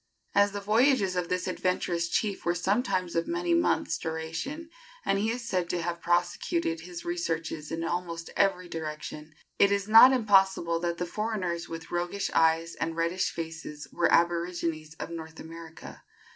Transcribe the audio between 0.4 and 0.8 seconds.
the